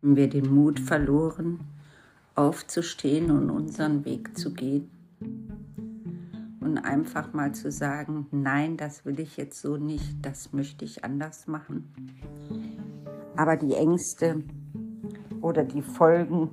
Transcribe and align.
Haben 0.00 0.14
wir 0.14 0.28
den 0.28 0.54
Mut 0.54 0.78
verloren, 0.78 1.58
aufzustehen 2.36 3.32
und 3.32 3.50
unseren 3.50 4.04
Weg 4.04 4.38
zu 4.38 4.54
gehen? 4.54 4.88
Und 6.60 6.78
einfach 6.78 7.32
mal 7.32 7.52
zu 7.52 7.72
sagen, 7.72 8.28
nein, 8.30 8.76
das 8.76 9.04
will 9.04 9.18
ich 9.18 9.36
jetzt 9.36 9.60
so 9.60 9.76
nicht, 9.76 10.24
das 10.24 10.52
möchte 10.52 10.84
ich 10.84 11.02
anders 11.02 11.48
machen. 11.48 11.92
Aber 13.36 13.56
die 13.56 13.74
Ängste 13.74 14.44
oder 15.40 15.64
die 15.64 15.82
Folgen 15.82 16.50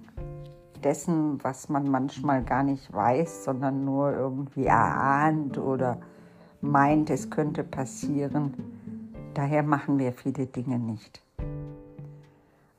dessen, 0.84 1.44
was 1.44 1.70
man 1.70 1.90
manchmal 1.92 2.44
gar 2.44 2.64
nicht 2.64 2.92
weiß, 2.92 3.44
sondern 3.44 3.86
nur 3.86 4.12
irgendwie 4.12 4.66
erahnt 4.66 5.60
oder 5.60 6.00
meint, 6.62 7.12
es 7.12 7.30
könnte 7.30 7.64
passieren. 7.64 8.56
Daher 9.36 9.62
machen 9.62 10.00
wir 10.00 10.14
viele 10.14 10.48
Dinge 10.48 10.80
nicht. 10.80 11.25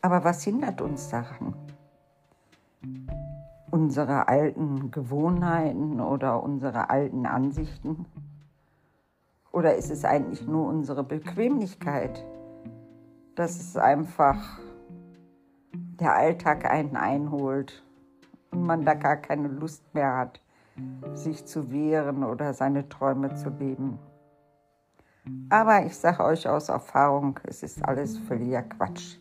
Aber 0.07 0.23
was 0.23 0.45
hindert 0.45 0.81
uns 0.81 1.09
daran? 1.09 1.53
Unsere 3.73 4.29
alten 4.29 4.93
Gewohnheiten 4.93 6.01
oder 6.01 6.45
unsere 6.45 6.91
alten 6.91 7.27
Ansichten? 7.27 8.07
Oder 9.51 9.75
ist 9.75 9.91
es 9.91 10.05
eigentlich 10.05 10.47
nur 10.47 10.69
unsere 10.69 11.03
Bequemlichkeit, 11.03 12.25
dass 13.35 13.59
es 13.59 13.77
einfach 13.77 14.61
der 15.99 16.15
Alltag 16.15 16.71
einen 16.71 16.95
einholt 16.95 17.83
und 18.53 18.63
man 18.63 18.85
da 18.85 18.95
gar 18.95 19.17
keine 19.17 19.49
Lust 19.49 19.93
mehr 19.93 20.17
hat, 20.17 20.41
sich 21.15 21.47
zu 21.47 21.73
wehren 21.73 22.23
oder 22.23 22.55
seine 22.55 22.89
Träume 22.89 23.35
zu 23.35 23.49
leben. 23.49 23.99
Aber 25.49 25.85
ich 25.85 25.97
sage 25.97 26.23
euch 26.23 26.49
aus 26.49 26.69
Erfahrung, 26.69 27.41
es 27.43 27.65
ist 27.65 27.85
alles 27.85 28.17
völliger 28.19 28.63
Quatsch. 28.63 29.19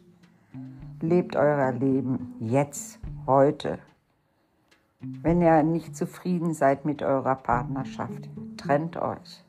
Lebt 1.02 1.36
euer 1.36 1.74
Leben 1.74 2.36
jetzt, 2.40 3.00
heute. 3.28 3.80
Wenn 5.02 5.42
ihr 5.42 5.62
nicht 5.62 5.96
zufrieden 5.96 6.54
seid 6.54 6.86
mit 6.86 7.04
eurer 7.04 7.36
Partnerschaft, 7.36 8.30
trennt 8.56 8.96
euch. 8.96 9.44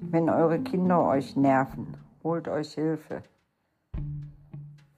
Wenn 0.00 0.30
eure 0.30 0.58
Kinder 0.60 1.02
euch 1.06 1.36
nerven, 1.36 1.96
holt 2.22 2.48
euch 2.48 2.72
Hilfe. 2.72 3.22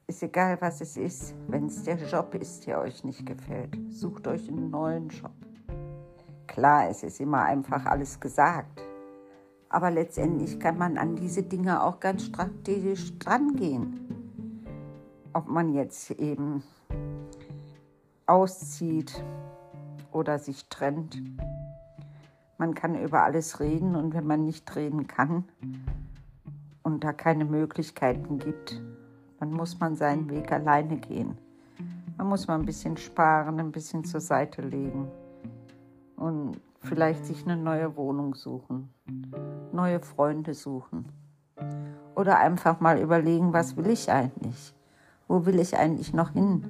Ist 0.07 0.23
egal, 0.23 0.57
was 0.61 0.81
es 0.81 0.97
ist. 0.97 1.35
Wenn 1.49 1.67
es 1.67 1.83
der 1.83 1.97
Job 1.97 2.35
ist, 2.37 2.67
der 2.69 2.81
euch 2.81 3.03
nicht 3.03 3.27
gefällt, 3.27 3.77
sucht 3.91 4.29
euch 4.29 4.49
einen 4.49 4.71
neuen 4.71 5.09
Job. 5.09 5.35
Klar, 6.47 6.89
es 6.89 7.03
ist 7.03 7.21
immer 7.21 7.43
einfach 7.43 7.85
alles 7.87 8.21
gesagt. 8.21 8.81
Aber 9.69 9.91
letztendlich 9.91 10.61
kann 10.61 10.79
man 10.79 10.97
an 10.97 11.17
diese 11.17 11.43
Dinge 11.43 11.83
auch 11.83 11.99
ganz 11.99 12.23
strategisch 12.23 13.19
drangehen. 13.19 14.16
Ob 15.37 15.49
man 15.49 15.75
jetzt 15.75 16.13
eben 16.13 16.63
auszieht 18.25 19.23
oder 20.11 20.39
sich 20.39 20.67
trennt. 20.71 21.23
Man 22.57 22.75
kann 22.75 22.95
über 22.95 23.23
alles 23.23 23.61
reden 23.61 23.97
und 23.97 24.15
wenn 24.15 24.27
man 24.27 24.47
nicht 24.47 24.75
reden 24.75 25.07
kann 25.07 25.45
und 26.83 27.05
da 27.05 27.13
keine 27.13 27.45
Möglichkeiten 27.45 28.39
gibt, 28.39 28.83
dann 29.39 29.53
muss 29.53 29.79
man 29.79 29.95
seinen 29.95 30.31
Weg 30.31 30.51
alleine 30.51 30.97
gehen. 30.97 31.37
Man 32.17 32.29
muss 32.29 32.47
mal 32.49 32.59
ein 32.59 32.65
bisschen 32.65 32.97
sparen, 32.97 33.61
ein 33.61 33.73
bisschen 33.73 34.05
zur 34.05 34.21
Seite 34.23 34.63
legen 34.63 35.07
und 36.17 36.59
vielleicht 36.79 37.27
sich 37.27 37.45
eine 37.45 37.59
neue 37.59 37.95
Wohnung 37.99 38.35
suchen, 38.35 38.89
neue 39.71 40.01
Freunde 40.01 40.55
suchen 40.55 41.13
oder 42.15 42.39
einfach 42.39 42.81
mal 42.81 42.99
überlegen, 42.99 43.53
was 43.53 43.77
will 43.77 43.91
ich 43.91 44.11
eigentlich? 44.11 44.75
Wo 45.29 45.45
will 45.45 45.59
ich 45.59 45.77
eigentlich 45.77 46.15
noch 46.15 46.33
hin? 46.33 46.65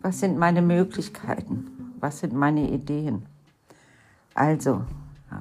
Was 0.00 0.20
sind 0.20 0.38
meine 0.38 0.62
Möglichkeiten? 0.62 1.94
Was 1.98 2.20
sind 2.20 2.34
meine 2.34 2.70
Ideen? 2.70 3.26
Also, 4.34 4.82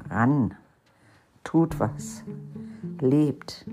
ran, 0.09 0.55
tut 1.43 1.79
was, 1.79 2.23
lebt. 2.99 3.65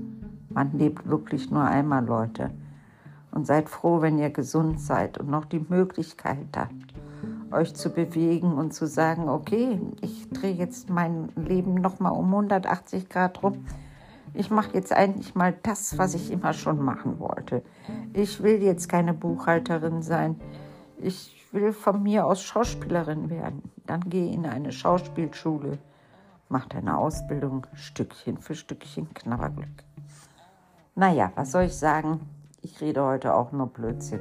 Man 0.49 0.77
lebt 0.77 1.09
wirklich 1.09 1.51
nur 1.51 1.65
einmal, 1.65 2.05
Leute. 2.05 2.51
Und 3.31 3.47
seid 3.47 3.69
froh, 3.69 4.01
wenn 4.01 4.19
ihr 4.19 4.31
gesund 4.31 4.81
seid 4.81 5.19
und 5.19 5.31
noch 5.31 5.45
die 5.45 5.65
Möglichkeit 5.69 6.49
habt, 6.57 6.95
euch 7.53 7.75
zu 7.75 7.91
bewegen 7.91 8.55
und 8.55 8.75
zu 8.75 8.87
sagen, 8.87 9.29
okay, 9.29 9.81
ich 10.01 10.29
drehe 10.31 10.55
jetzt 10.55 10.91
mein 10.91 11.29
Leben 11.37 11.75
nochmal 11.75 12.13
um 12.13 12.27
180 12.27 13.09
Grad 13.09 13.43
rum. 13.43 13.65
Ich 14.35 14.51
mache 14.51 14.75
jetzt 14.75 14.93
eigentlich 14.93 15.35
mal 15.35 15.55
das, 15.63 15.99
was 15.99 16.15
ich 16.15 16.31
immer 16.31 16.53
schon 16.53 16.83
machen 16.83 17.19
wollte. 17.19 17.63
Ich 18.13 18.43
will 18.43 18.63
jetzt 18.63 18.89
keine 18.89 19.13
Buchhalterin 19.13 20.03
sein. 20.03 20.41
Ich 20.99 21.47
will 21.53 21.73
von 21.73 22.03
mir 22.03 22.27
aus 22.27 22.43
Schauspielerin 22.43 23.31
werden. 23.31 23.71
Dann 23.87 24.09
gehe 24.09 24.33
in 24.33 24.47
eine 24.47 24.73
Schauspielschule, 24.73 25.79
mach 26.49 26.67
deine 26.67 26.97
Ausbildung 26.97 27.67
Stückchen 27.75 28.39
für 28.39 28.55
Stückchen 28.55 29.13
Knabberglück. 29.15 29.85
Naja, 30.95 31.33
was 31.35 31.53
soll 31.53 31.65
ich 31.65 31.77
sagen? 31.77 32.21
Ich 32.63 32.81
rede 32.81 33.05
heute 33.05 33.35
auch 33.35 33.53
nur 33.53 33.67
Blödsinn. 33.67 34.21